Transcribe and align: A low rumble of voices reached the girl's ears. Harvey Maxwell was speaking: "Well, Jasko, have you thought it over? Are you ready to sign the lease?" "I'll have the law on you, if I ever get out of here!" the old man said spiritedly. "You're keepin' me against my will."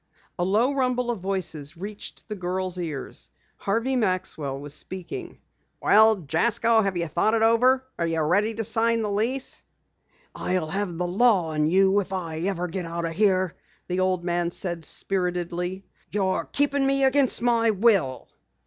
A 0.39 0.43
low 0.43 0.73
rumble 0.73 1.11
of 1.11 1.19
voices 1.19 1.77
reached 1.77 2.27
the 2.27 2.33
girl's 2.35 2.79
ears. 2.79 3.29
Harvey 3.57 3.95
Maxwell 3.95 4.59
was 4.59 4.73
speaking: 4.73 5.37
"Well, 5.79 6.15
Jasko, 6.27 6.81
have 6.81 6.97
you 6.97 7.07
thought 7.07 7.35
it 7.35 7.43
over? 7.43 7.85
Are 7.99 8.07
you 8.07 8.19
ready 8.23 8.55
to 8.55 8.63
sign 8.63 9.03
the 9.03 9.11
lease?" 9.11 9.61
"I'll 10.33 10.69
have 10.71 10.97
the 10.97 11.07
law 11.07 11.49
on 11.51 11.67
you, 11.67 11.99
if 11.99 12.13
I 12.13 12.39
ever 12.39 12.67
get 12.67 12.85
out 12.85 13.05
of 13.05 13.11
here!" 13.13 13.53
the 13.87 13.99
old 13.99 14.23
man 14.23 14.49
said 14.49 14.85
spiritedly. 14.85 15.85
"You're 16.09 16.45
keepin' 16.51 16.87
me 16.87 17.03
against 17.03 17.43
my 17.43 17.69
will." 17.69 18.27